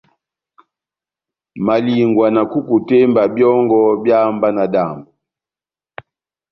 [1.65, 5.09] Malingwa na kukutemba yɔngɔ eháhá mba náhádambo.